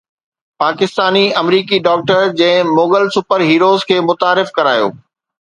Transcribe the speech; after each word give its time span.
پاڪستاني 0.61 1.21
آمريڪي 1.41 1.77
ڊاڪٽر 1.87 2.33
جنهن 2.39 2.73
Mughal 2.79 3.05
super 3.19 3.39
heroes 3.51 3.79
کي 3.93 4.01
متعارف 4.09 4.49
ڪرايو 4.59 4.91